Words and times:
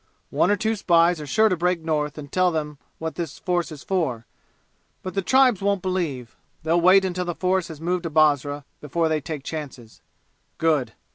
One 0.31 0.49
or 0.49 0.55
two 0.55 0.75
spies 0.75 1.21
are 1.21 1.27
sure 1.27 1.47
to 1.47 1.55
break 1.55 1.79
North 1.83 2.17
and 2.17 2.31
tell 2.31 2.49
them 2.49 2.79
what 2.97 3.13
this 3.13 3.37
force 3.37 3.71
is 3.71 3.83
for 3.83 4.25
but 5.03 5.13
the 5.13 5.21
tribes 5.21 5.61
won't 5.61 5.83
believe. 5.83 6.35
They'll 6.63 6.81
wait 6.81 7.05
until 7.05 7.25
the 7.25 7.35
force 7.35 7.67
has 7.67 7.79
moved 7.79 8.01
to 8.05 8.09
Basra 8.09 8.65
before 8.79 9.09
they 9.09 9.21
take 9.21 9.43
chances. 9.43 10.01
Good! 10.57 10.93